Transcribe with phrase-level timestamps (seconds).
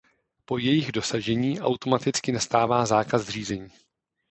[0.45, 3.69] Po jejich dosažení automaticky nastává zákaz řízení.